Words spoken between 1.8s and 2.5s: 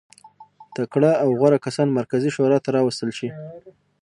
مرکزي